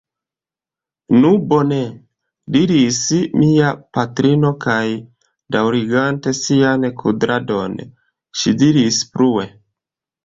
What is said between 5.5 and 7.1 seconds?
daŭrigante sian